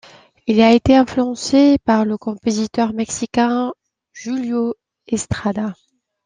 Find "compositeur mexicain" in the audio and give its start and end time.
2.17-3.71